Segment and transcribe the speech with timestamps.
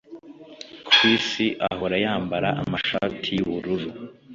[0.91, 1.29] Chris
[1.69, 3.89] ahora yambara amashati yubururu